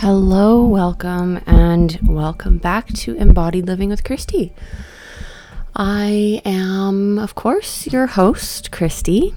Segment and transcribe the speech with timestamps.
[0.00, 4.52] Hello, welcome, and welcome back to Embodied Living with Christy.
[5.74, 9.34] I am, of course, your host, Christy,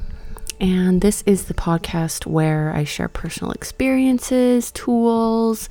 [0.60, 5.68] and this is the podcast where I share personal experiences, tools,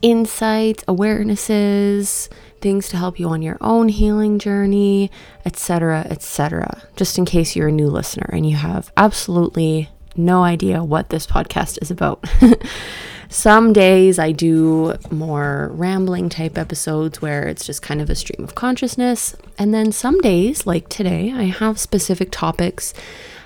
[0.00, 2.30] insights, awarenesses,
[2.62, 5.10] things to help you on your own healing journey,
[5.44, 6.82] etc., etc.
[6.96, 11.26] Just in case you're a new listener and you have absolutely no idea what this
[11.26, 12.24] podcast is about.
[13.34, 18.44] Some days I do more rambling type episodes where it's just kind of a stream
[18.44, 19.34] of consciousness.
[19.58, 22.94] And then some days, like today, I have specific topics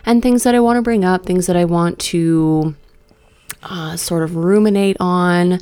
[0.05, 2.77] and things that I want to bring up, things that I want to
[3.63, 5.59] uh, sort of ruminate on,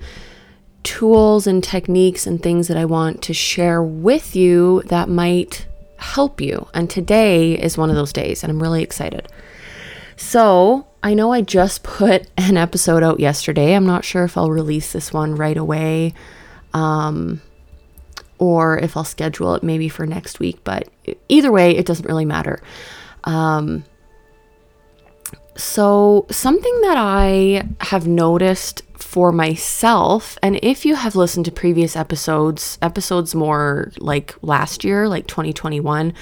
[0.82, 5.68] tools and techniques and things that I want to share with you that might
[5.98, 6.66] help you.
[6.74, 9.28] And today is one of those days, and I'm really excited.
[10.16, 13.74] So, I know I just put an episode out yesterday.
[13.74, 16.14] I'm not sure if I'll release this one right away
[16.74, 17.40] um,
[18.38, 20.88] or if I'll schedule it maybe for next week, but
[21.28, 22.60] either way, it doesn't really matter.
[23.22, 23.84] Um,
[25.54, 31.94] so, something that I have noticed for myself, and if you have listened to previous
[31.94, 36.12] episodes, episodes more like last year, like 2021,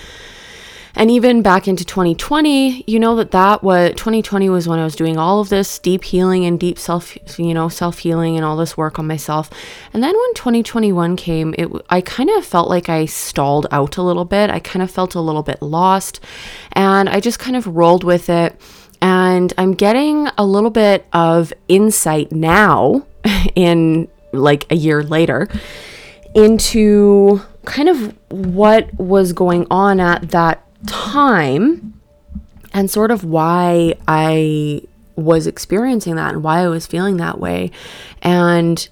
[0.97, 4.95] and even back into 2020, you know that that was 2020 was when I was
[4.95, 8.57] doing all of this deep healing and deep self, you know, self healing and all
[8.57, 9.51] this work on myself.
[9.93, 14.03] And then when 2021 came, it I kind of felt like I stalled out a
[14.03, 14.51] little bit.
[14.51, 16.21] I kind of felt a little bit lost,
[16.73, 18.61] and I just kind of rolled with it.
[19.03, 23.07] And I'm getting a little bit of insight now
[23.55, 25.49] in like a year later
[26.35, 32.01] into kind of what was going on at that time
[32.73, 34.83] and sort of why I
[35.17, 37.71] was experiencing that and why I was feeling that way.
[38.23, 38.89] And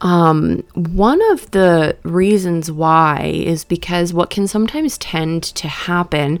[0.00, 6.38] um, one of the reasons why is because what can sometimes tend to happen,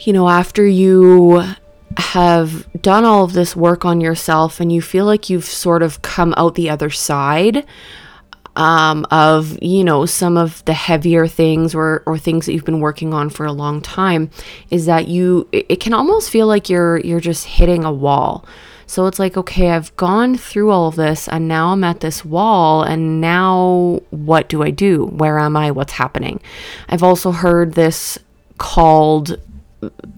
[0.00, 1.42] you know, after you
[1.96, 6.02] have done all of this work on yourself and you feel like you've sort of
[6.02, 7.64] come out the other side
[8.60, 12.80] um, of you know some of the heavier things or or things that you've been
[12.80, 14.30] working on for a long time
[14.68, 18.44] is that you it can almost feel like you're you're just hitting a wall.
[18.86, 22.24] So it's like okay i've gone through all of this and now i'm at this
[22.24, 25.06] wall and now what do i do?
[25.06, 25.70] Where am i?
[25.70, 26.40] What's happening?
[26.88, 28.18] I've also heard this
[28.58, 29.40] called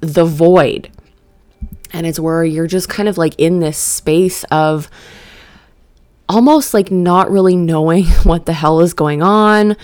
[0.01, 0.91] the void.
[1.93, 4.89] And it's where you're just kind of like in this space of
[6.33, 9.77] almost like not really knowing what the hell is going on.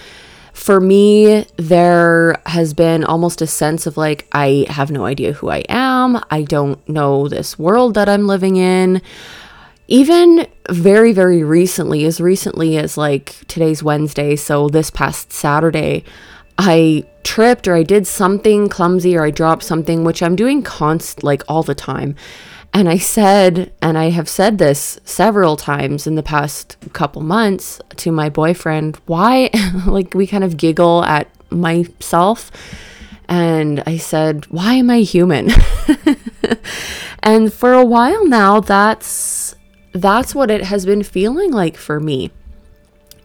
[0.55, 5.51] For me, there has been almost a sense of like, I have no idea who
[5.51, 6.21] I am.
[6.31, 9.01] I don't know this world that I'm living in.
[9.87, 16.05] Even very, very recently, as recently as like today's Wednesday, so this past Saturday,
[16.59, 21.23] I tripped or I did something clumsy or I dropped something, which I'm doing const
[21.23, 22.17] like all the time.
[22.73, 27.81] And I said, and I have said this several times in the past couple months
[27.97, 29.51] to my boyfriend, why,
[29.87, 32.51] like, we kind of giggle at myself.
[33.29, 35.51] And I said, why am I human?
[37.23, 39.55] and for a while now, that's
[39.93, 42.31] that's what it has been feeling like for me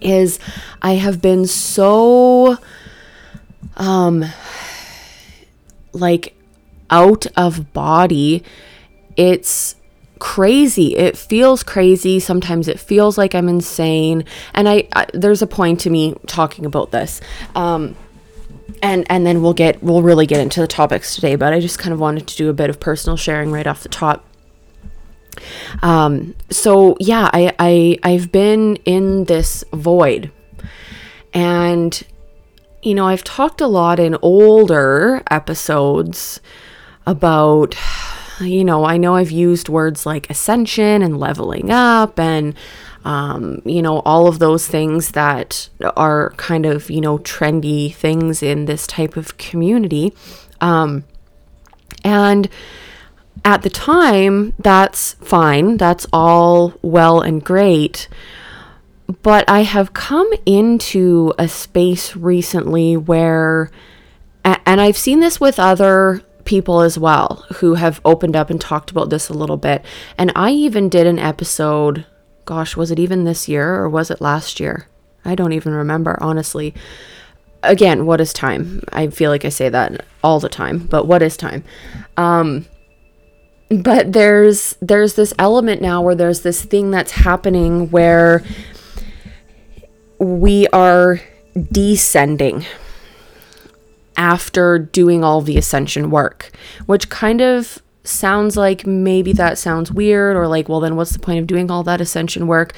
[0.01, 0.39] is
[0.81, 2.57] I have been so
[3.77, 4.25] um
[5.93, 6.35] like
[6.89, 8.43] out of body
[9.18, 9.75] it's
[10.19, 10.96] crazy.
[10.96, 12.19] It feels crazy.
[12.19, 14.24] Sometimes it feels like I'm insane.
[14.53, 17.19] And I, I there's a point to me talking about this.
[17.56, 17.96] Um,
[18.81, 21.78] and and then we'll get we'll really get into the topics today, but I just
[21.78, 24.25] kind of wanted to do a bit of personal sharing right off the top.
[25.81, 30.31] Um, so yeah, I, I I've been in this void.
[31.34, 32.01] And
[32.81, 36.40] you know, I've talked a lot in older episodes
[37.06, 37.75] about
[38.41, 42.56] you know, I know I've used words like ascension and leveling up and,
[43.06, 48.41] um, you know, all of those things that are kind of, you know, trendy things
[48.41, 50.13] in this type of community.
[50.62, 51.03] Um,
[52.03, 52.50] and
[53.45, 55.77] at the time, that's fine.
[55.77, 58.07] That's all well and great.
[59.21, 63.69] But I have come into a space recently where,
[64.45, 68.92] and I've seen this with other people as well who have opened up and talked
[68.92, 69.84] about this a little bit.
[70.18, 72.06] And I even did an episode,
[72.45, 74.88] gosh, was it even this year or was it last year?
[75.25, 76.74] I don't even remember, honestly.
[77.62, 78.84] Again, what is time?
[78.92, 81.63] I feel like I say that all the time, but what is time?
[82.18, 82.66] Um,
[83.69, 88.44] but there's there's this element now where there's this thing that's happening where
[90.19, 91.22] we are
[91.72, 92.66] descending
[94.18, 96.51] after doing all the ascension work,
[96.86, 101.19] which kind of sounds like maybe that sounds weird or like, well, then what's the
[101.19, 102.74] point of doing all that ascension work?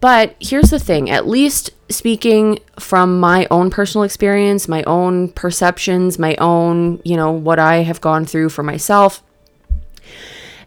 [0.00, 6.18] But here's the thing at least speaking from my own personal experience, my own perceptions,
[6.18, 9.22] my own, you know, what I have gone through for myself,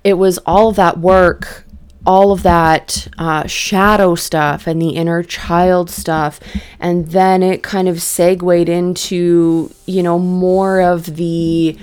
[0.04, 1.66] it was all that work
[2.06, 6.40] all of that uh, shadow stuff and the inner child stuff.
[6.80, 11.78] And then it kind of segued into, you know, more of the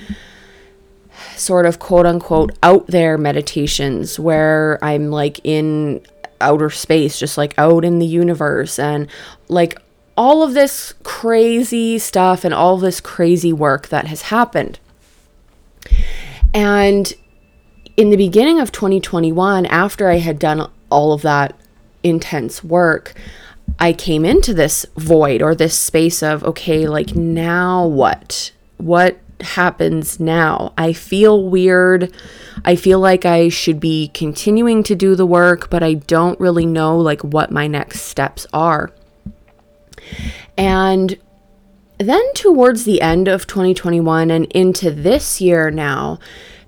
[1.36, 6.02] sort of quote unquote out there meditations where I'm like in
[6.40, 9.08] outer space, just like out in the universe, and
[9.48, 9.78] like
[10.16, 14.78] all of this crazy stuff and all this crazy work that has happened.
[16.52, 17.12] And
[18.00, 21.54] in the beginning of 2021, after I had done all of that
[22.02, 23.12] intense work,
[23.78, 28.52] I came into this void or this space of, okay, like now what?
[28.78, 30.72] What happens now.
[30.78, 32.10] I feel weird.
[32.64, 36.64] I feel like I should be continuing to do the work, but I don't really
[36.64, 38.92] know like what my next steps are.
[40.56, 41.18] And
[41.98, 46.18] then towards the end of 2021 and into this year now,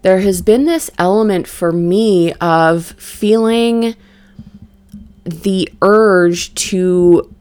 [0.02, 3.94] there has been this element for me of feeling
[5.24, 7.32] the urge to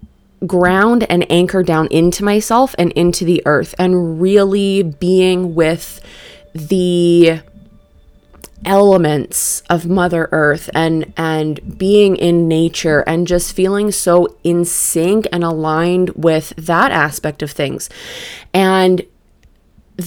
[0.45, 5.99] ground and anchor down into myself and into the earth and really being with
[6.53, 7.41] the
[8.65, 15.27] elements of mother earth and and being in nature and just feeling so in sync
[15.31, 17.89] and aligned with that aspect of things.
[18.53, 19.03] And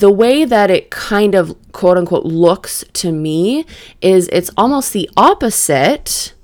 [0.01, 3.67] the way that it kind of quote unquote looks to me
[4.01, 6.35] is it's almost the opposite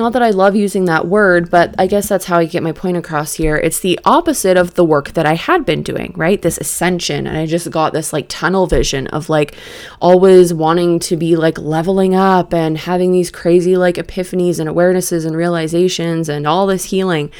[0.00, 2.72] not that I love using that word, but I guess that's how I get my
[2.72, 3.56] point across here.
[3.56, 6.40] It's the opposite of the work that I had been doing, right?
[6.40, 7.26] This ascension.
[7.26, 9.54] And I just got this like tunnel vision of like
[10.00, 15.26] always wanting to be like leveling up and having these crazy like epiphanies and awarenesses
[15.26, 17.30] and realizations and all this healing.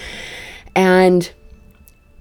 [0.76, 1.32] And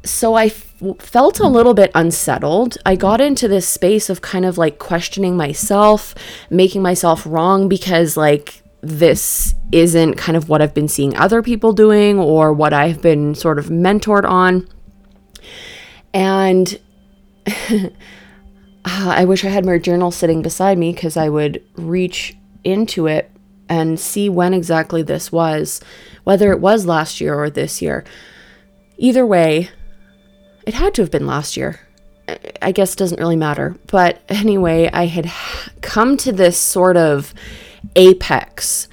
[0.05, 0.53] so I
[0.99, 2.77] felt a little bit unsettled.
[2.85, 6.15] I got into this space of kind of like questioning myself,
[6.49, 11.73] making myself wrong because like this isn't kind of what I've been seeing other people
[11.73, 14.67] doing or what I've been sort of mentored on.
[16.13, 16.79] And
[17.47, 17.89] uh,
[18.85, 23.29] I wish I had my journal sitting beside me because I would reach into it
[23.67, 25.81] and see when exactly this was,
[26.23, 28.03] whether it was last year or this year.
[28.97, 29.69] Either way,
[30.69, 31.79] it had to have been last year.
[32.61, 33.75] I guess doesn't really matter.
[33.87, 35.31] But anyway, I had
[35.81, 37.33] come to this sort of
[37.95, 38.87] apex,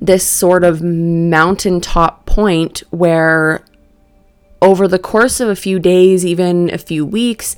[0.00, 3.62] this sort of mountaintop point where
[4.60, 7.54] over the course of a few days, even a few weeks,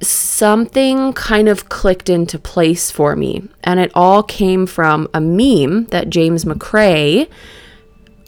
[0.00, 3.48] something kind of clicked into place for me.
[3.64, 7.28] And it all came from a meme that James McCray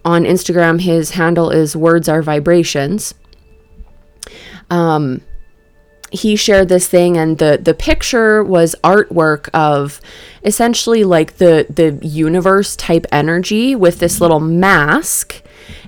[0.05, 3.15] on Instagram, his handle is Words Are Vibrations.
[4.71, 5.23] Um,
[6.13, 10.01] he shared this thing and the the picture was artwork of
[10.45, 15.43] essentially like the the universe type energy with this little mask.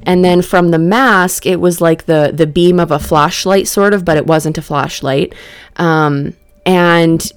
[0.06, 3.92] And then from the mask it was like the the beam of a flashlight sort
[3.92, 5.35] of but it wasn't a flashlight.
[5.76, 7.30] Um, and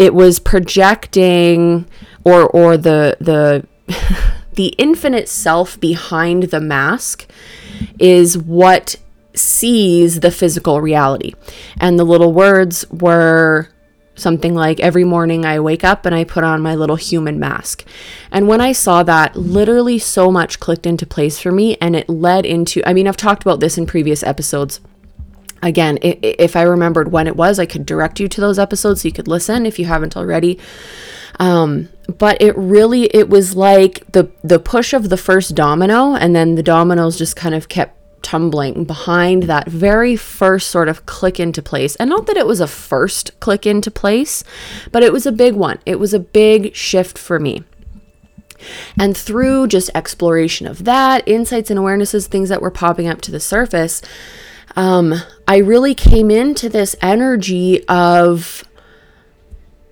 [0.00, 1.86] it was projecting
[2.24, 3.66] or or the the
[4.54, 7.26] the infinite self behind the mask
[8.00, 8.96] is what
[9.38, 11.34] sees the physical reality.
[11.78, 13.68] And the little words were
[14.18, 17.84] something like every morning I wake up and I put on my little human mask.
[18.30, 22.08] And when I saw that, literally so much clicked into place for me and it
[22.08, 24.80] led into I mean, I've talked about this in previous episodes.
[25.62, 29.08] Again, if I remembered when it was, I could direct you to those episodes so
[29.08, 30.58] you could listen if you haven't already.
[31.40, 36.34] Um, but it really it was like the the push of the first domino and
[36.34, 41.38] then the dominoes just kind of kept tumbling behind that very first sort of click
[41.40, 41.96] into place.
[41.96, 44.44] And not that it was a first click into place,
[44.92, 45.78] but it was a big one.
[45.86, 47.64] It was a big shift for me.
[48.98, 53.30] And through just exploration of that, insights and awarenesses, things that were popping up to
[53.30, 54.02] the surface,
[54.76, 55.14] um,
[55.46, 58.64] I really came into this energy of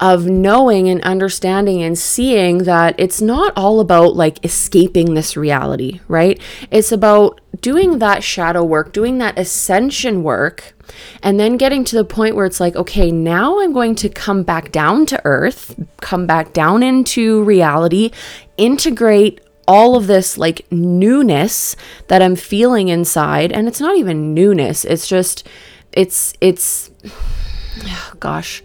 [0.00, 6.00] of knowing and understanding and seeing that it's not all about like escaping this reality,
[6.06, 6.40] right?
[6.70, 10.74] It's about doing that shadow work, doing that ascension work,
[11.22, 14.42] and then getting to the point where it's like, okay, now I'm going to come
[14.42, 18.10] back down to earth, come back down into reality,
[18.58, 21.74] integrate all of this like newness
[22.08, 23.50] that I'm feeling inside.
[23.50, 25.48] And it's not even newness, it's just,
[25.92, 26.90] it's, it's,
[28.20, 28.62] gosh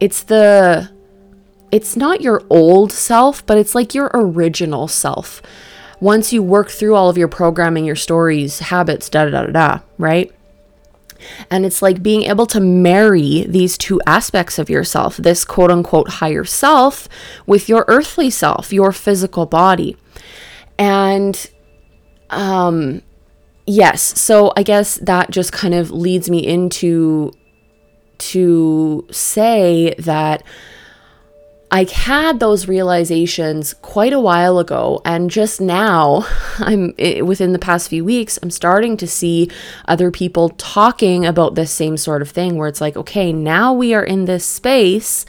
[0.00, 0.90] it's the
[1.70, 5.42] it's not your old self, but it's like your original self.
[6.00, 9.80] Once you work through all of your programming, your stories, habits, da da da da,
[9.98, 10.32] right?
[11.50, 16.08] And it's like being able to marry these two aspects of yourself, this quote unquote
[16.08, 17.08] higher self,
[17.46, 19.96] with your earthly self, your physical body.
[20.78, 21.50] And
[22.30, 23.02] um
[23.66, 27.32] yes, so I guess that just kind of leads me into
[28.18, 30.42] to say that
[31.70, 36.26] I had those realizations quite a while ago, and just now,
[36.58, 36.94] I'm
[37.24, 39.50] within the past few weeks, I'm starting to see
[39.86, 43.92] other people talking about this same sort of thing where it's like, okay, now we
[43.92, 45.26] are in this space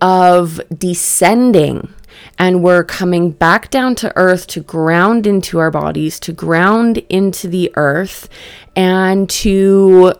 [0.00, 1.94] of descending
[2.38, 7.48] and we're coming back down to earth to ground into our bodies, to ground into
[7.48, 8.28] the earth,
[8.74, 10.14] and to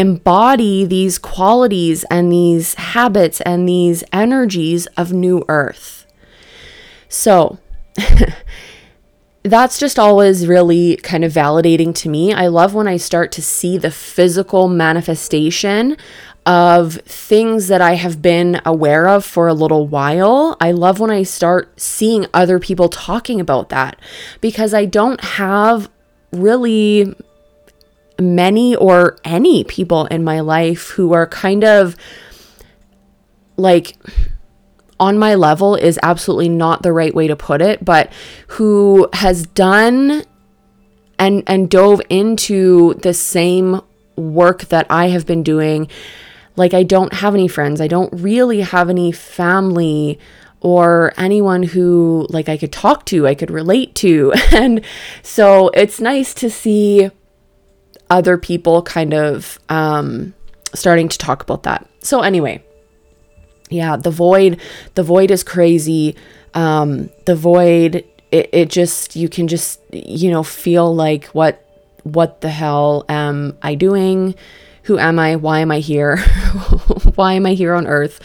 [0.00, 6.06] embody these qualities and these habits and these energies of new earth.
[7.10, 7.58] So,
[9.42, 12.32] that's just always really kind of validating to me.
[12.32, 15.98] I love when I start to see the physical manifestation
[16.46, 20.56] of things that I have been aware of for a little while.
[20.60, 24.00] I love when I start seeing other people talking about that
[24.40, 25.90] because I don't have
[26.32, 27.14] really
[28.20, 31.96] many or any people in my life who are kind of
[33.56, 33.96] like
[34.98, 38.12] on my level is absolutely not the right way to put it, but
[38.48, 40.22] who has done
[41.18, 43.80] and and dove into the same
[44.16, 45.88] work that I have been doing.
[46.56, 47.80] Like I don't have any friends.
[47.80, 50.18] I don't really have any family
[50.60, 54.32] or anyone who like I could talk to, I could relate to.
[54.52, 54.82] And
[55.22, 57.10] so it's nice to see
[58.10, 60.34] other people kind of um,
[60.74, 61.88] starting to talk about that.
[62.00, 62.62] So anyway,
[63.70, 64.60] yeah, the void,
[64.94, 66.16] the void is crazy.
[66.54, 71.64] Um, the void, it, it just you can just you know feel like what
[72.02, 74.34] what the hell am I doing?
[74.84, 75.36] Who am I?
[75.36, 76.18] Why am I here?
[77.14, 78.20] Why am I here on Earth?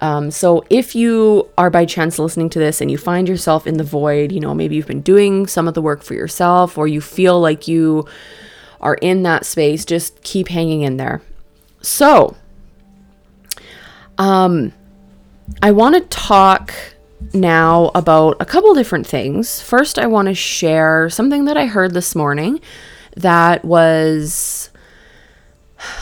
[0.00, 3.78] Um, so if you are by chance listening to this and you find yourself in
[3.78, 6.86] the void, you know, maybe you've been doing some of the work for yourself or
[6.86, 8.06] you feel like you
[8.80, 11.22] are in that space, just keep hanging in there.
[11.80, 12.36] So,
[14.18, 14.72] um,
[15.62, 16.74] I want to talk
[17.32, 19.60] now about a couple different things.
[19.60, 22.60] First, I want to share something that I heard this morning
[23.16, 24.70] that was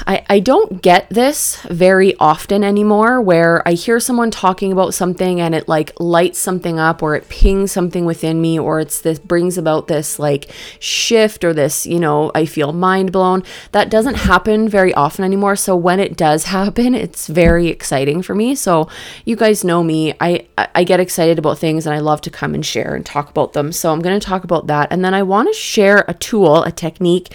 [0.06, 5.40] I, I don't get this very often anymore where I hear someone talking about something
[5.40, 9.18] and it like lights something up or it pings something within me or it's this
[9.18, 13.42] brings about this like shift or this, you know, I feel mind blown.
[13.72, 15.56] That doesn't happen very often anymore.
[15.56, 18.54] So when it does happen, it's very exciting for me.
[18.54, 18.88] So
[19.24, 20.14] you guys know me.
[20.20, 23.28] I I get excited about things and I love to come and share and talk
[23.28, 23.72] about them.
[23.72, 24.90] So I'm going to talk about that.
[24.90, 27.34] And then I want to share a tool, a technique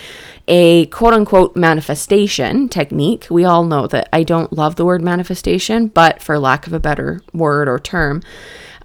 [0.53, 3.25] a quote unquote manifestation technique.
[3.31, 6.79] We all know that I don't love the word manifestation, but for lack of a
[6.79, 8.21] better word or term,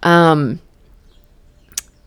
[0.05, 0.61] um,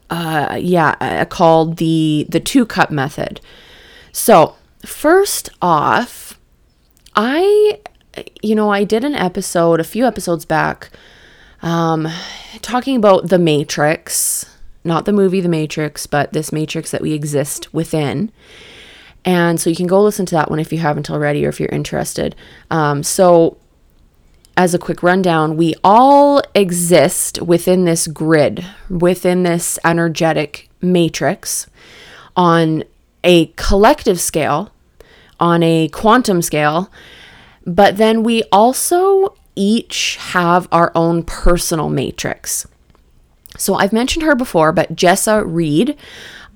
[0.10, 3.42] uh, yeah, uh, called the the two cup method.
[4.14, 6.40] So first off,
[7.14, 7.80] I,
[8.42, 10.90] you know, I did an episode a few episodes back,
[11.62, 12.08] um,
[12.62, 14.46] talking about the Matrix,
[14.86, 18.32] not the movie The Matrix, but this Matrix that we exist within.
[19.26, 21.60] And so you can go listen to that one if you haven't already or if
[21.60, 22.36] you're interested.
[22.72, 23.58] Um, so,
[24.56, 31.68] as a quick rundown, we all exist within this grid, within this energetic matrix
[32.36, 32.84] on
[33.24, 34.72] a collective scale,
[35.40, 36.92] on a quantum scale,
[37.66, 42.68] but then we also each have our own personal matrix.
[43.58, 45.98] So I've mentioned her before, but Jessa Reed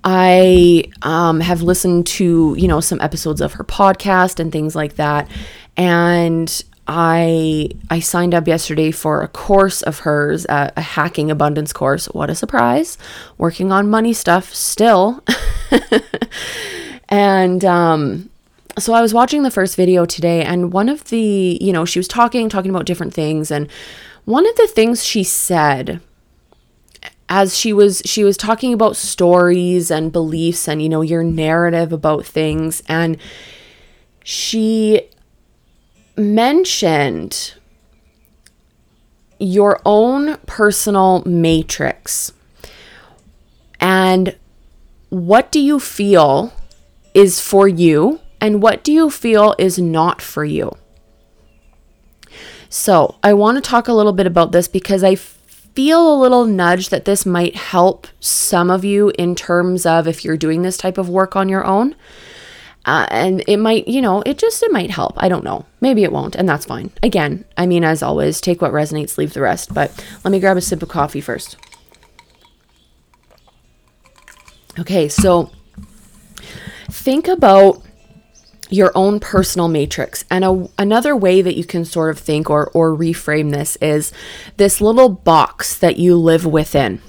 [0.04, 4.96] I um, have listened to, you know, some episodes of her podcast and things like
[4.96, 5.30] that.
[5.76, 12.06] And I I signed up yesterday for a course of hers, a hacking abundance course.
[12.06, 12.98] What a surprise!
[13.38, 15.24] Working on money stuff still,
[17.08, 18.28] and um,
[18.78, 21.98] so I was watching the first video today, and one of the, you know, she
[21.98, 23.70] was talking, talking about different things, and
[24.26, 26.02] one of the things she said
[27.28, 31.92] as she was she was talking about stories and beliefs and you know your narrative
[31.92, 32.82] about things.
[32.88, 33.16] And
[34.22, 35.08] she
[36.16, 37.54] mentioned
[39.38, 42.32] your own personal matrix.
[43.80, 44.36] And
[45.08, 46.52] what do you feel
[47.14, 50.76] is for you and what do you feel is not for you?
[52.68, 55.14] So i want to talk a little bit about this because i
[55.74, 60.24] feel a little nudge that this might help some of you in terms of if
[60.24, 61.96] you're doing this type of work on your own.
[62.86, 65.14] Uh, and it might, you know, it just, it might help.
[65.16, 65.64] I don't know.
[65.80, 66.92] Maybe it won't, and that's fine.
[67.02, 69.72] Again, I mean, as always, take what resonates, leave the rest.
[69.72, 71.56] But let me grab a sip of coffee first.
[74.78, 75.50] Okay, so
[76.90, 77.83] think about
[78.70, 80.24] your own personal matrix.
[80.30, 84.12] And a, another way that you can sort of think or, or reframe this is
[84.56, 87.00] this little box that you live within.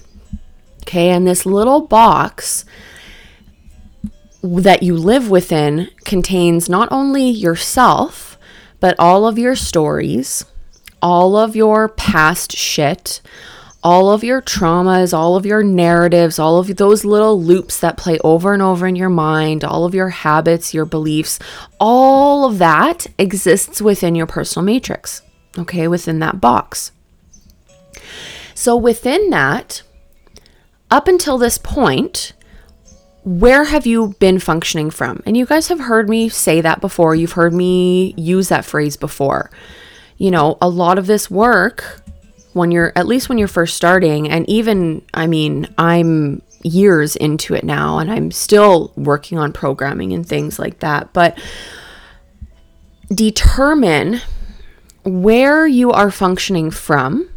[0.84, 2.66] Okay, and this little box
[4.44, 8.38] that you live within contains not only yourself,
[8.80, 10.46] but all of your stories,
[11.02, 13.22] all of your past shit,
[13.86, 18.18] all of your traumas, all of your narratives, all of those little loops that play
[18.24, 21.38] over and over in your mind, all of your habits, your beliefs,
[21.80, 25.22] all of that exists within your personal matrix,
[25.56, 26.94] okay, within that box.
[28.56, 29.84] So within that,
[30.90, 32.34] up until this point,
[33.24, 35.22] where have you been functioning from?
[35.28, 37.14] And you guys have heard me say that before.
[37.14, 39.52] You've heard me use that phrase before.
[40.18, 42.02] You know, a lot of this work
[42.56, 47.54] when you're at least when you're first starting and even I mean I'm years into
[47.54, 51.38] it now and I'm still working on programming and things like that but
[53.14, 54.22] determine
[55.06, 57.30] where you are functioning from.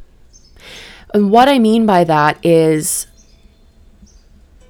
[1.13, 3.07] And what I mean by that is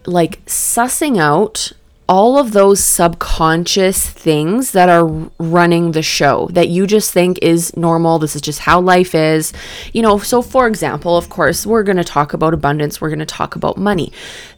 [0.07, 1.73] like sussing out
[2.09, 5.05] all of those subconscious things that are
[5.39, 8.19] running the show that you just think is normal.
[8.19, 9.53] This is just how life is.
[9.93, 13.19] You know, so for example, of course, we're going to talk about abundance, we're going
[13.19, 14.11] to talk about money.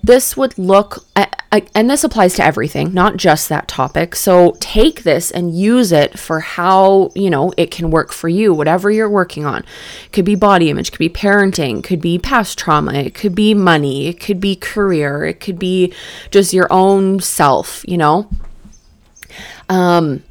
[0.02, 4.16] This would look, and this applies to everything, not just that topic.
[4.16, 8.54] So take this and use it for how, you know, it can work for you,
[8.54, 9.64] whatever you're working on.
[10.06, 13.52] It could be body image, could be parenting, could be past trauma, it could be
[13.52, 15.92] money, it could be career, it could be
[16.30, 18.30] just your own self, you know?
[19.68, 20.22] Um,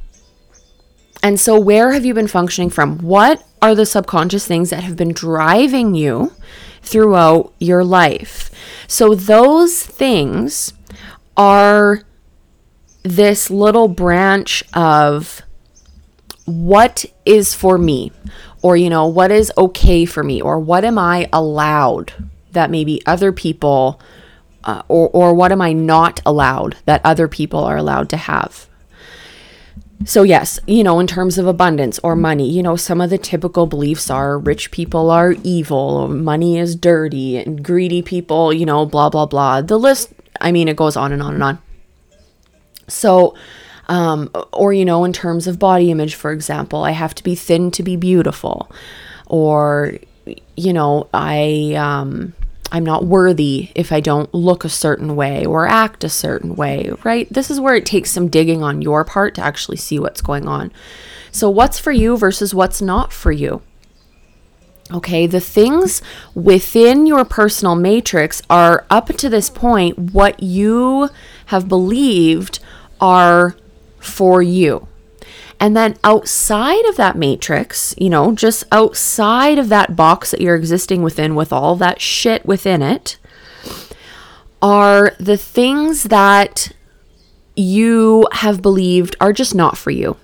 [1.22, 2.98] and so, where have you been functioning from?
[2.98, 6.32] What are the subconscious things that have been driving you
[6.90, 8.50] throughout your life?
[8.86, 10.72] So, those things
[11.36, 12.02] are
[13.02, 15.42] this little branch of
[16.44, 18.12] what is for me,
[18.62, 22.12] or, you know, what is okay for me, or what am I allowed
[22.52, 24.00] that maybe other people
[24.64, 28.68] uh, or, or what am I not allowed that other people are allowed to have?
[30.04, 33.18] So, yes, you know, in terms of abundance or money, you know, some of the
[33.18, 38.86] typical beliefs are rich people are evil, money is dirty, and greedy people, you know,
[38.86, 39.60] blah, blah, blah.
[39.60, 40.10] The list,
[40.40, 41.58] I mean, it goes on and on and on.
[42.88, 43.34] So,
[43.88, 47.34] um, or, you know, in terms of body image, for example, I have to be
[47.34, 48.70] thin to be beautiful.
[49.26, 49.98] Or,
[50.56, 52.32] you know, I, um,
[52.72, 56.92] I'm not worthy if I don't look a certain way or act a certain way,
[57.04, 57.32] right?
[57.32, 60.46] This is where it takes some digging on your part to actually see what's going
[60.46, 60.72] on.
[61.32, 63.62] So, what's for you versus what's not for you?
[64.92, 66.02] Okay, the things
[66.34, 71.10] within your personal matrix are up to this point what you
[71.46, 72.58] have believed
[73.00, 73.54] are
[74.00, 74.88] for you.
[75.60, 80.56] And then outside of that matrix, you know, just outside of that box that you're
[80.56, 83.18] existing within with all that shit within it,
[84.62, 86.72] are the things that
[87.56, 90.16] you have believed are just not for you.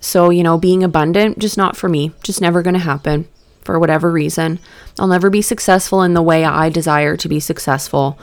[0.00, 3.28] So, you know, being abundant, just not for me, just never going to happen
[3.62, 4.58] for whatever reason.
[4.98, 8.18] I'll never be successful in the way I desire to be successful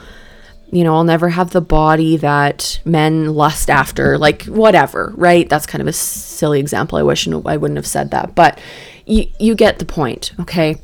[0.72, 5.48] you know, I'll never have the body that men lust after, like whatever, right?
[5.48, 6.96] That's kind of a silly example.
[6.96, 8.60] I wish I wouldn't have said that, but
[9.06, 10.76] you you get the point, okay?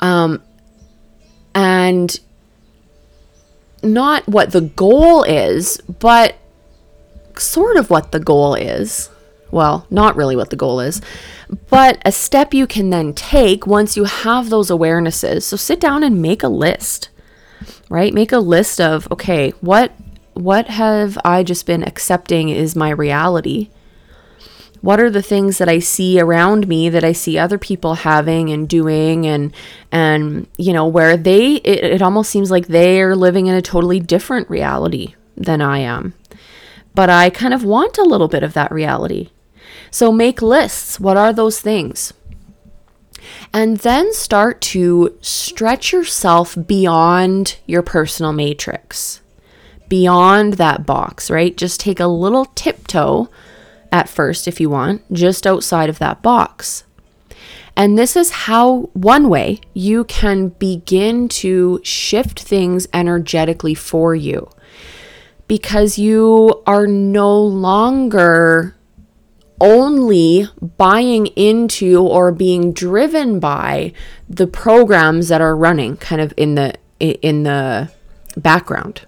[0.00, 0.42] Um
[1.54, 2.18] and
[3.82, 6.34] not what the goal is, but
[7.36, 9.10] sort of what the goal is.
[9.52, 11.00] Well, not really what the goal is,
[11.70, 15.44] but a step you can then take once you have those awarenesses.
[15.44, 17.10] So sit down and make a list
[17.88, 18.12] right?
[18.12, 19.92] Make a list of, okay, what
[20.34, 23.70] what have I just been accepting is my reality?
[24.80, 28.50] What are the things that I see around me that I see other people having
[28.50, 29.52] and doing and
[29.90, 33.62] and you know where they it, it almost seems like they are living in a
[33.62, 36.14] totally different reality than I am.
[36.94, 39.30] But I kind of want a little bit of that reality.
[39.90, 41.00] So make lists.
[41.00, 42.12] What are those things?
[43.52, 49.20] And then start to stretch yourself beyond your personal matrix,
[49.88, 51.56] beyond that box, right?
[51.56, 53.28] Just take a little tiptoe
[53.90, 56.84] at first, if you want, just outside of that box.
[57.76, 64.50] And this is how, one way, you can begin to shift things energetically for you
[65.46, 68.74] because you are no longer
[69.60, 73.92] only buying into or being driven by
[74.28, 77.90] the programs that are running kind of in the in the
[78.36, 79.02] background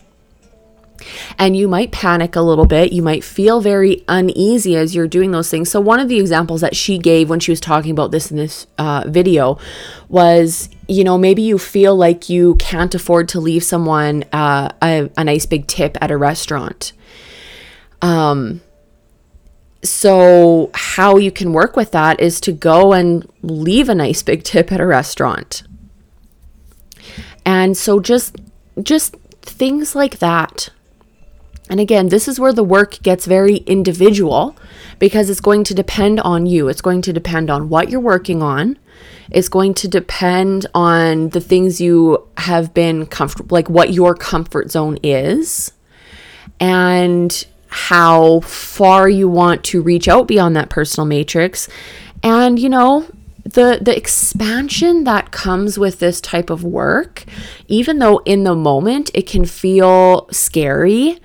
[1.38, 2.92] and you might panic a little bit.
[2.92, 5.70] You might feel very uneasy as you're doing those things.
[5.70, 8.36] So, one of the examples that she gave when she was talking about this in
[8.36, 9.58] this uh, video
[10.08, 15.08] was you know, maybe you feel like you can't afford to leave someone uh, a,
[15.16, 16.92] a nice big tip at a restaurant.
[18.02, 18.60] Um,
[19.82, 24.42] so, how you can work with that is to go and leave a nice big
[24.44, 25.62] tip at a restaurant.
[27.46, 28.36] And so just
[28.82, 30.68] just things like that.
[31.70, 34.56] And again, this is where the work gets very individual
[34.98, 36.68] because it's going to depend on you.
[36.68, 38.76] It's going to depend on what you're working on.
[39.30, 44.70] It's going to depend on the things you have been comfortable like what your comfort
[44.70, 45.72] zone is.
[46.58, 51.68] And how far you want to reach out beyond that personal matrix.
[52.22, 53.06] And you know
[53.44, 57.24] the the expansion that comes with this type of work
[57.68, 61.18] even though in the moment it can feel scary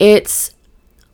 [0.00, 0.54] it's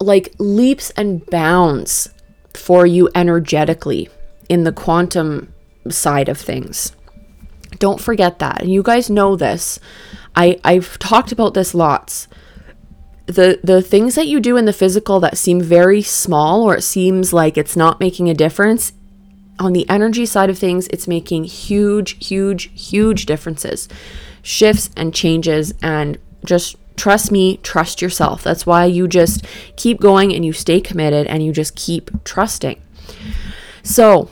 [0.01, 2.09] like leaps and bounds
[2.55, 4.09] for you energetically
[4.49, 5.53] in the quantum
[5.89, 6.93] side of things.
[7.79, 8.63] Don't forget that.
[8.63, 9.79] And you guys know this.
[10.37, 12.29] I i've talked about this lots
[13.31, 16.83] the the things that you do in the physical that seem very small or it
[16.83, 18.93] seems like it's not making a difference
[19.59, 23.89] on the energy side of things it's making huge huge huge differences
[24.43, 29.45] shifts and changes and just trust me trust yourself that's why you just
[29.77, 32.81] keep going and you stay committed and you just keep trusting
[33.83, 34.31] so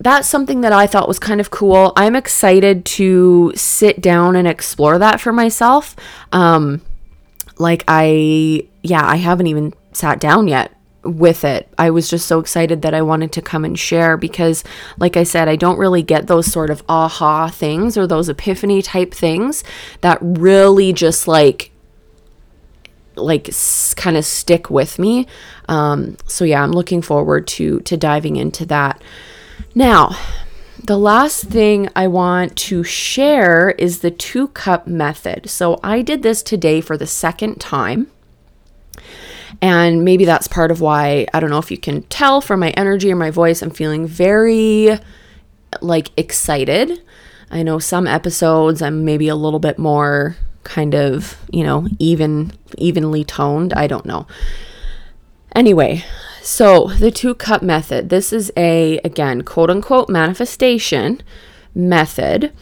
[0.00, 1.92] that's something that I thought was kind of cool.
[1.96, 5.96] I'm excited to sit down and explore that for myself.
[6.32, 6.82] Um,
[7.58, 10.72] like I yeah, I haven't even sat down yet
[11.04, 11.68] with it.
[11.78, 14.64] I was just so excited that I wanted to come and share because
[14.98, 18.82] like I said, I don't really get those sort of aha things or those epiphany
[18.82, 19.64] type things
[20.00, 21.70] that really just like
[23.16, 25.26] like s- kind of stick with me.
[25.68, 29.02] Um so yeah, I'm looking forward to to diving into that.
[29.74, 30.16] Now,
[30.82, 35.50] the last thing I want to share is the two cup method.
[35.50, 38.08] So I did this today for the second time.
[39.60, 42.70] And maybe that's part of why, I don't know if you can tell from my
[42.70, 44.98] energy or my voice, I'm feeling very
[45.80, 47.02] like excited.
[47.50, 52.52] I know some episodes I'm maybe a little bit more kind of, you know, even
[52.76, 53.72] evenly toned.
[53.72, 54.26] I don't know.
[55.54, 56.04] Anyway,
[56.42, 58.08] so, the two cup method.
[58.08, 61.22] This is a, again, quote unquote manifestation
[61.74, 62.52] method.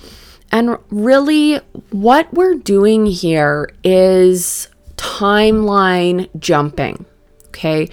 [0.52, 1.56] And really,
[1.90, 7.04] what we're doing here is timeline jumping.
[7.48, 7.88] Okay.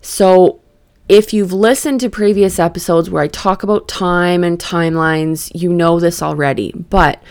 [0.00, 0.60] So,
[1.08, 6.00] if you've listened to previous episodes where I talk about time and timelines, you know
[6.00, 6.72] this already.
[6.72, 7.22] But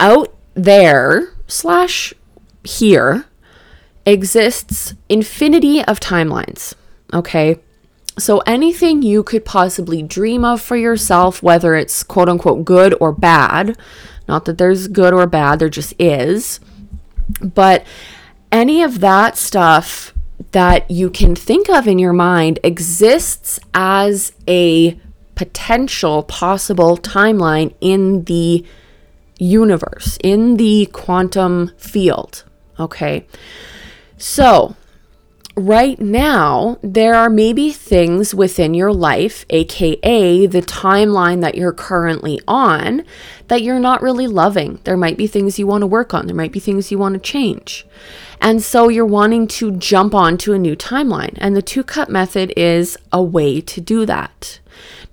[0.00, 2.12] out there, slash
[2.64, 3.26] here,
[4.06, 6.74] exists infinity of timelines.
[7.12, 7.58] Okay.
[8.18, 13.12] So anything you could possibly dream of for yourself, whether it's quote unquote good or
[13.12, 13.76] bad,
[14.26, 16.60] not that there's good or bad, there just is.
[17.42, 17.84] But
[18.50, 20.14] any of that stuff
[20.52, 24.98] that you can think of in your mind exists as a
[25.34, 28.64] potential possible timeline in the
[29.38, 32.44] universe, in the quantum field.
[32.80, 33.26] Okay.
[34.18, 34.76] So,
[35.56, 42.40] right now, there are maybe things within your life, aka the timeline that you're currently
[42.48, 43.04] on,
[43.48, 44.80] that you're not really loving.
[44.84, 47.14] There might be things you want to work on, there might be things you want
[47.14, 47.86] to change.
[48.40, 51.38] And so you're wanting to jump onto a new timeline.
[51.38, 54.60] And the two cup method is a way to do that.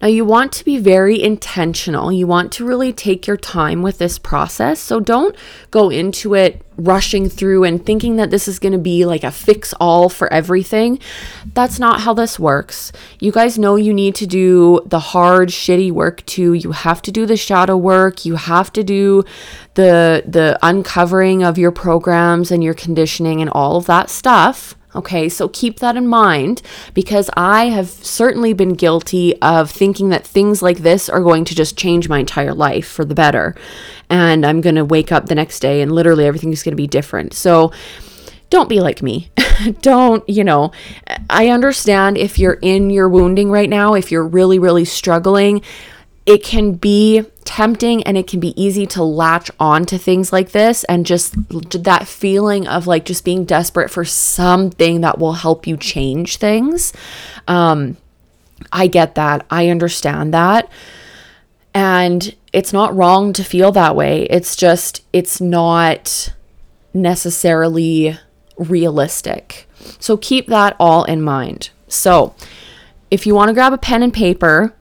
[0.04, 2.12] Now, you want to be very intentional.
[2.12, 4.82] You want to really take your time with this process.
[4.82, 5.34] So, don't
[5.72, 9.32] go into it rushing through and thinking that this is going to be like a
[9.32, 11.00] fix all for everything.
[11.54, 12.92] That's not how this works.
[13.22, 16.52] You guys know you need to do the hard, shitty work too.
[16.52, 18.26] You have to do the shadow work.
[18.26, 19.24] You have to do
[19.76, 24.76] the the uncovering of your programs and your conditioning and all of that stuff.
[24.96, 26.62] Okay, so keep that in mind
[26.94, 31.56] because I have certainly been guilty of thinking that things like this are going to
[31.56, 33.56] just change my entire life for the better.
[34.10, 36.78] And I'm going to wake up the next day and literally everything is going to
[36.78, 37.34] be different.
[37.34, 37.72] So
[38.50, 39.32] don't be like me.
[39.82, 40.72] don't, you know,
[41.30, 45.64] I understand if you're in your wounding right now, if you're really, really struggling
[46.26, 50.52] it can be tempting and it can be easy to latch on to things like
[50.52, 51.36] this and just
[51.84, 56.94] that feeling of like just being desperate for something that will help you change things.
[57.48, 57.98] Um,
[58.72, 59.46] I get that.
[59.50, 60.70] I understand that.
[61.74, 64.24] And it's not wrong to feel that way.
[64.30, 66.34] It's just, it's not
[66.94, 68.18] necessarily
[68.58, 69.68] realistic.
[70.00, 71.72] So keep that all in mind.
[71.88, 72.36] So
[73.10, 74.74] if you want to grab a pen and paper,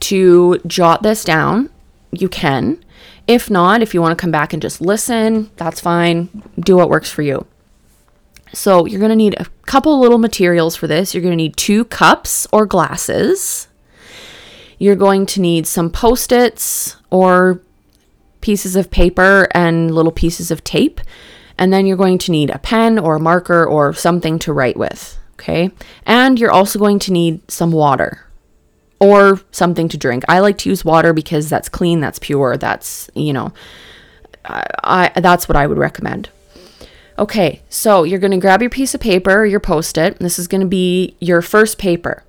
[0.00, 1.70] to jot this down,
[2.20, 2.82] you can.
[3.26, 6.42] If not, if you want to come back and just listen, that's fine.
[6.58, 7.46] Do what works for you.
[8.52, 11.12] So, you're going to need a couple little materials for this.
[11.12, 13.68] You're going to need two cups or glasses.
[14.78, 17.60] You're going to need some post its or
[18.40, 21.00] pieces of paper and little pieces of tape.
[21.58, 24.76] And then you're going to need a pen or a marker or something to write
[24.76, 25.18] with.
[25.32, 25.70] Okay.
[26.04, 28.25] And you're also going to need some water
[28.98, 30.24] or something to drink.
[30.28, 33.52] I like to use water because that's clean, that's pure, that's, you know,
[34.44, 36.28] I, I that's what I would recommend.
[37.18, 40.18] Okay, so you're going to grab your piece of paper, your post it.
[40.18, 42.22] This is going to be your first paper.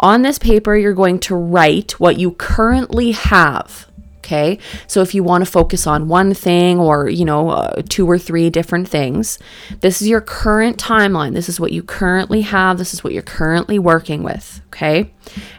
[0.00, 3.86] On this paper, you're going to write what you currently have.
[4.24, 4.58] Okay.
[4.86, 8.18] So if you want to focus on one thing or, you know, uh, two or
[8.18, 9.38] three different things,
[9.80, 11.34] this is your current timeline.
[11.34, 12.78] This is what you currently have.
[12.78, 14.62] This is what you're currently working with.
[14.68, 15.12] Okay.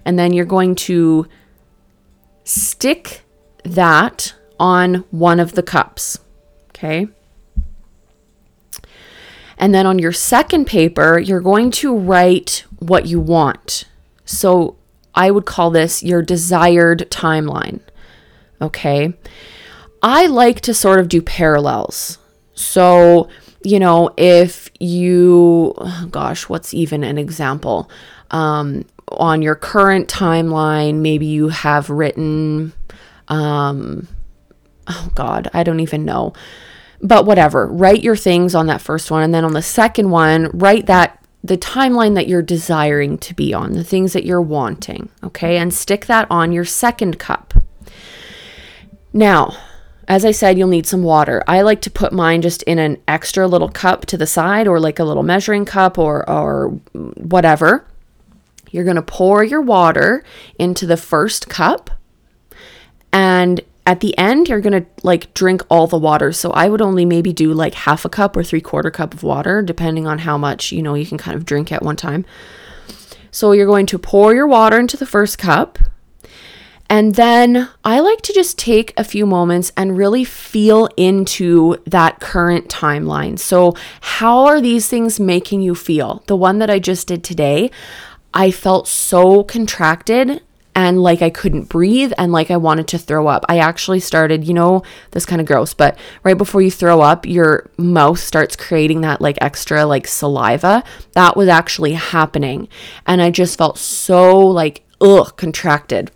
[0.03, 1.27] And then you're going to
[2.43, 3.21] stick
[3.63, 6.17] that on one of the cups.
[6.69, 7.07] Okay.
[9.59, 13.83] And then on your second paper, you're going to write what you want.
[14.25, 14.75] So
[15.13, 17.81] I would call this your desired timeline.
[18.61, 19.13] Okay.
[20.01, 22.17] I like to sort of do parallels.
[22.53, 23.29] So,
[23.63, 25.73] you know, if you,
[26.11, 27.89] gosh, what's even an example?
[28.31, 32.73] Um, on your current timeline, maybe you have written,
[33.27, 34.07] um,
[34.87, 36.33] oh God, I don't even know.
[37.01, 39.23] But whatever, write your things on that first one.
[39.23, 43.53] And then on the second one, write that the timeline that you're desiring to be
[43.53, 45.09] on, the things that you're wanting.
[45.23, 45.57] Okay.
[45.57, 47.53] And stick that on your second cup.
[49.15, 49.55] Now,
[50.09, 51.41] as I said, you'll need some water.
[51.47, 54.77] I like to put mine just in an extra little cup to the side or
[54.77, 57.87] like a little measuring cup or or whatever.
[58.71, 60.21] You're going to pour your water
[60.59, 61.89] into the first cup
[63.13, 66.33] and at the end you're going to like drink all the water.
[66.33, 69.23] So I would only maybe do like half a cup or 3 quarter cup of
[69.23, 72.25] water depending on how much, you know, you can kind of drink at one time.
[73.31, 75.79] So you're going to pour your water into the first cup
[76.89, 82.19] and then I like to just take a few moments and really feel into that
[82.19, 83.39] current timeline.
[83.39, 86.23] So, how are these things making you feel?
[86.27, 87.71] The one that I just did today,
[88.33, 90.41] I felt so contracted
[90.75, 93.45] and like I couldn't breathe and like I wanted to throw up.
[93.47, 97.25] I actually started, you know, this kind of gross, but right before you throw up,
[97.25, 100.83] your mouth starts creating that like extra like saliva.
[101.13, 102.67] That was actually happening.
[103.07, 106.11] And I just felt so like, ugh, contracted.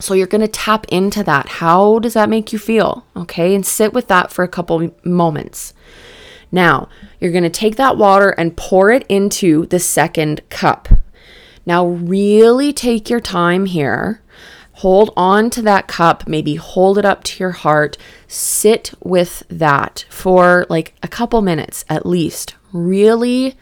[0.00, 1.48] So you're going to tap into that.
[1.48, 3.04] How does that make you feel?
[3.14, 5.74] Okay, and sit with that for a couple moments.
[6.50, 6.88] Now,
[7.20, 10.88] you're going to take that water and pour it into the second cup.
[11.66, 14.22] Now, really take your time here.
[14.74, 17.98] Hold on to that cup, maybe hold it up to your heart.
[18.26, 22.54] Sit with that for like a couple minutes at least.
[22.72, 23.58] Really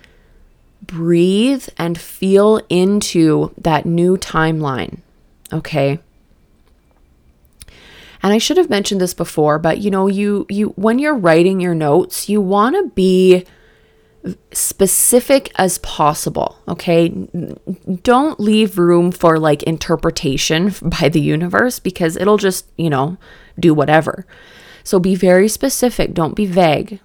[0.81, 4.99] breathe and feel into that new timeline.
[5.53, 5.99] Okay?
[8.23, 11.61] And I should have mentioned this before, but you know, you you when you're writing
[11.61, 13.45] your notes, you want to be
[14.53, 17.09] specific as possible, okay?
[18.03, 23.17] Don't leave room for like interpretation by the universe because it'll just, you know,
[23.59, 24.27] do whatever.
[24.85, 27.01] So be very specific, don't be vague.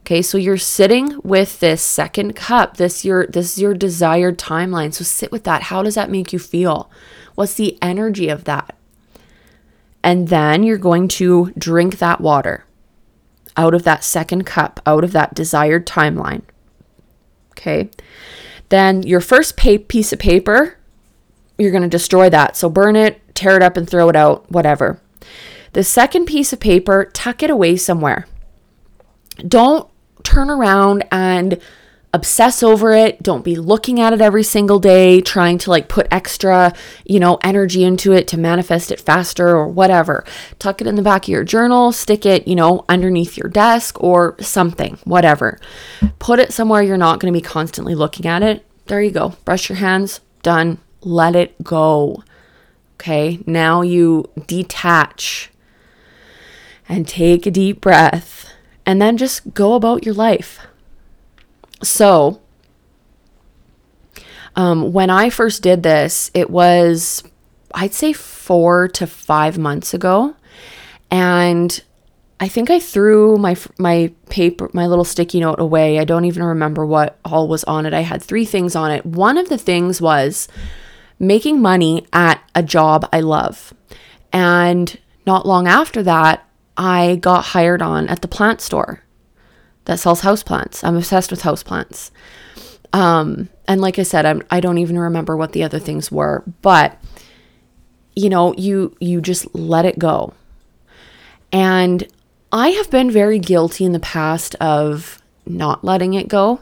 [0.00, 4.92] Okay, so you're sitting with this second cup, this your this is your desired timeline.
[4.92, 5.62] So sit with that.
[5.62, 6.90] How does that make you feel?
[7.34, 8.76] What's the energy of that?
[10.04, 12.66] And then you're going to drink that water
[13.56, 16.42] out of that second cup, out of that desired timeline.
[17.52, 17.88] Okay.
[18.68, 20.76] Then your first pa- piece of paper,
[21.56, 22.54] you're going to destroy that.
[22.54, 25.00] So burn it, tear it up, and throw it out, whatever.
[25.72, 28.26] The second piece of paper, tuck it away somewhere.
[29.38, 29.88] Don't
[30.22, 31.58] turn around and
[32.14, 33.20] obsess over it.
[33.22, 36.72] Don't be looking at it every single day, trying to like put extra,
[37.04, 40.24] you know, energy into it to manifest it faster or whatever.
[40.60, 44.00] Tuck it in the back of your journal, stick it, you know, underneath your desk
[44.00, 45.58] or something, whatever.
[46.20, 48.64] Put it somewhere you're not going to be constantly looking at it.
[48.86, 49.30] There you go.
[49.44, 50.78] Brush your hands, done.
[51.00, 52.22] Let it go.
[52.94, 55.50] Okay, now you detach
[56.88, 58.52] and take a deep breath
[58.86, 60.60] and then just go about your life.
[61.84, 62.40] So,
[64.56, 67.22] um, when I first did this, it was,
[67.74, 70.36] I'd say, four to five months ago.
[71.10, 71.82] And
[72.40, 75.98] I think I threw my my paper my little sticky note away.
[75.98, 77.94] I don't even remember what all was on it.
[77.94, 79.06] I had three things on it.
[79.06, 80.48] One of the things was
[81.18, 83.72] making money at a job I love.
[84.32, 89.03] And not long after that, I got hired on at the plant store
[89.84, 90.82] that sells houseplants.
[90.82, 92.10] I'm obsessed with houseplants.
[92.92, 96.44] Um, and like I said, I'm, I don't even remember what the other things were,
[96.62, 97.00] but
[98.16, 100.32] you know, you you just let it go.
[101.50, 102.06] And
[102.52, 106.60] I have been very guilty in the past of not letting it go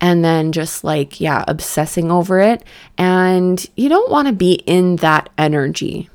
[0.00, 2.64] and then just like, yeah, obsessing over it.
[2.98, 6.08] And you don't want to be in that energy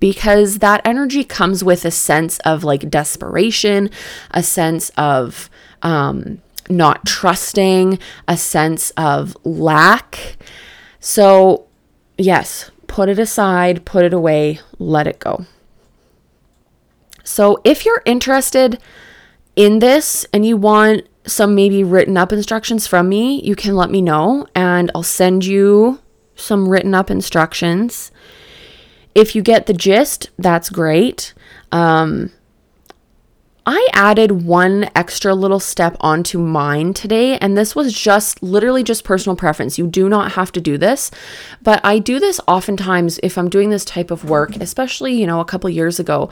[0.00, 3.90] because that energy comes with a sense of like desperation,
[4.32, 5.48] a sense of
[5.82, 10.36] um, not trusting, a sense of lack.
[10.98, 11.66] So,
[12.18, 15.44] yes, put it aside, put it away, let it go.
[17.22, 18.80] So, if you're interested
[19.56, 23.90] in this and you want some maybe written up instructions from me, you can let
[23.90, 26.00] me know and I'll send you
[26.34, 28.10] some written up instructions.
[29.14, 31.34] If you get the gist, that's great.
[31.72, 32.30] Um,
[33.66, 39.04] I added one extra little step onto mine today, and this was just literally just
[39.04, 39.78] personal preference.
[39.78, 41.10] You do not have to do this,
[41.62, 45.40] but I do this oftentimes if I'm doing this type of work, especially, you know,
[45.40, 46.30] a couple years ago.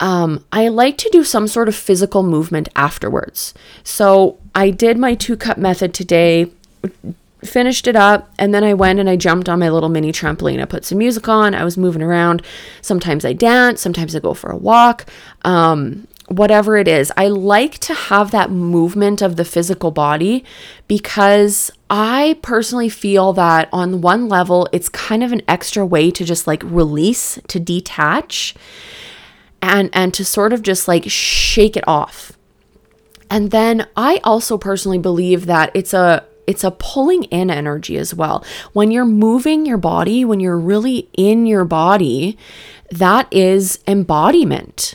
[0.00, 3.54] Um, I like to do some sort of physical movement afterwards.
[3.82, 6.50] So I did my two cup method today,
[7.44, 10.60] finished it up and then I went and I jumped on my little mini trampoline.
[10.60, 11.54] I put some music on.
[11.54, 12.42] I was moving around.
[12.82, 15.06] Sometimes I dance, sometimes I go for a walk.
[15.44, 17.12] Um, whatever it is.
[17.16, 20.44] I like to have that movement of the physical body
[20.88, 26.24] because I personally feel that on one level it's kind of an extra way to
[26.24, 28.54] just like release, to detach
[29.60, 32.32] and and to sort of just like shake it off.
[33.30, 38.14] And then I also personally believe that it's a it's a pulling in energy as
[38.14, 38.44] well.
[38.72, 42.38] When you're moving your body, when you're really in your body,
[42.90, 44.94] that is embodiment.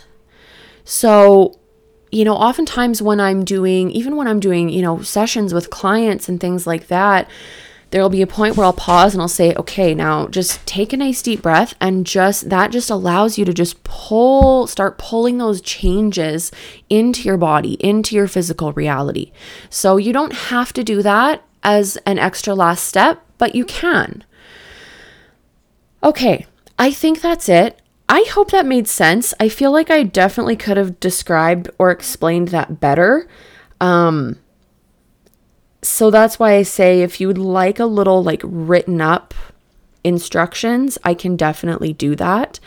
[0.84, 1.60] So,
[2.12, 6.28] you know, oftentimes when I'm doing, even when I'm doing, you know, sessions with clients
[6.28, 7.30] and things like that,
[7.92, 10.98] there'll be a point where I'll pause and I'll say, okay, now just take a
[10.98, 15.62] nice deep breath and just that just allows you to just pull, start pulling those
[15.62, 16.52] changes
[16.90, 19.32] into your body, into your physical reality.
[19.70, 24.24] So you don't have to do that as an extra last step, but you can.
[26.04, 26.46] Okay,
[26.78, 27.82] I think that's it.
[28.08, 29.34] I hope that made sense.
[29.40, 33.28] I feel like I definitely could have described or explained that better.
[33.80, 34.40] Um,
[35.82, 39.34] so that's why I say if you would like a little like written up
[40.04, 42.60] instructions, I can definitely do that.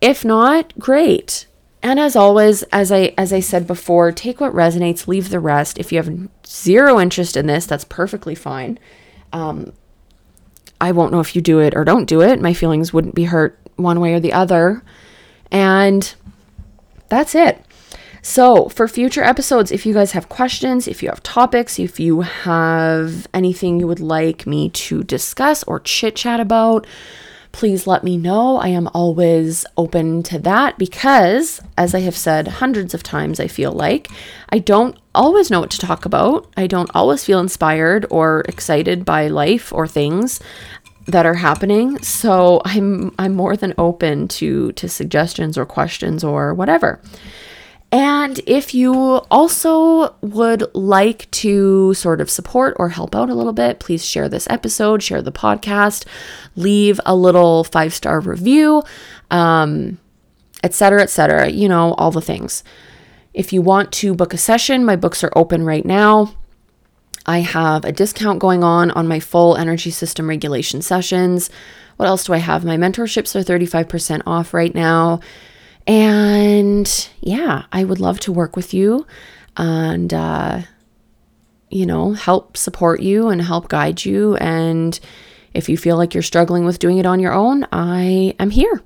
[0.00, 1.46] If not, great.
[1.82, 5.78] And as always, as I as I said before, take what resonates, leave the rest.
[5.78, 8.78] If you have zero interest in this, that's perfectly fine.
[9.32, 9.72] Um,
[10.80, 12.40] I won't know if you do it or don't do it.
[12.40, 14.82] My feelings wouldn't be hurt one way or the other.
[15.50, 16.14] And
[17.08, 17.64] that's it.
[18.24, 22.20] So, for future episodes, if you guys have questions, if you have topics, if you
[22.20, 26.86] have anything you would like me to discuss or chit chat about,
[27.50, 28.58] please let me know.
[28.58, 33.48] I am always open to that because, as I have said hundreds of times, I
[33.48, 34.08] feel like
[34.50, 36.48] I don't always know what to talk about.
[36.56, 40.38] I don't always feel inspired or excited by life or things
[41.06, 42.00] that are happening.
[42.02, 47.00] So I'm I'm more than open to to suggestions or questions or whatever.
[47.92, 48.94] And if you
[49.30, 54.30] also would like to sort of support or help out a little bit, please share
[54.30, 56.06] this episode, share the podcast,
[56.56, 58.82] leave a little five star review,
[59.30, 59.98] um,
[60.64, 61.50] et cetera, et cetera.
[61.50, 62.64] You know, all the things.
[63.34, 66.34] If you want to book a session, my books are open right now.
[67.26, 71.50] I have a discount going on on my full energy system regulation sessions.
[71.98, 72.64] What else do I have?
[72.64, 75.20] My mentorships are 35% off right now.
[75.86, 79.06] And yeah, I would love to work with you
[79.56, 80.62] and, uh,
[81.70, 84.36] you know, help support you and help guide you.
[84.36, 84.98] And
[85.54, 88.82] if you feel like you're struggling with doing it on your own, I am here.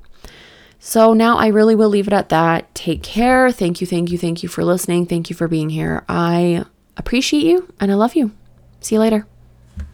[0.78, 2.72] So now I really will leave it at that.
[2.74, 3.50] Take care.
[3.50, 5.06] Thank you, thank you, thank you for listening.
[5.06, 6.04] Thank you for being here.
[6.08, 6.64] I
[6.96, 8.32] appreciate you and I love you.
[8.80, 9.26] See you later.